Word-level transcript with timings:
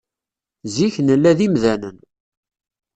Zik, 0.75 0.95
nella 1.07 1.31
d 1.37 1.39
imdanen. 1.45 1.97